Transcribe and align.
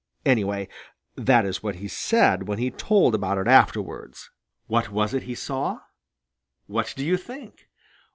Anyway, 0.25 0.67
that 1.15 1.45
is 1.45 1.61
what 1.61 1.75
he 1.75 1.87
said 1.87 2.47
when 2.47 2.57
he 2.57 2.71
told 2.71 3.13
about 3.13 3.37
it 3.37 3.47
afterward. 3.47 4.15
What 4.65 4.89
was 4.91 5.13
it 5.13 5.21
he 5.29 5.35
saw? 5.35 5.81
What 6.65 6.91
do 6.97 7.05
you 7.05 7.17
think? 7.17 7.69